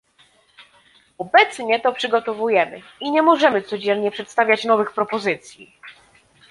[1.17, 5.75] Obecnie to przygotowujemy i nie możemy codziennie przedstawiać nowych propozycji